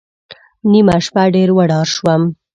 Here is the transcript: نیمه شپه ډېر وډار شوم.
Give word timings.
نیمه 0.71 0.97
شپه 1.05 1.23
ډېر 1.35 1.49
وډار 1.57 1.87
شوم. 1.95 2.21